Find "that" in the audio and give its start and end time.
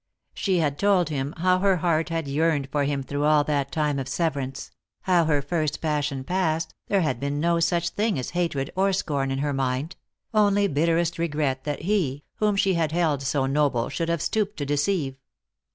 3.43-3.71, 11.65-11.83